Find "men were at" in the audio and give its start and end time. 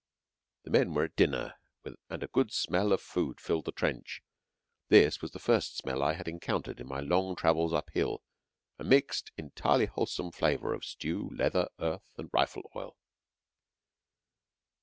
0.71-1.15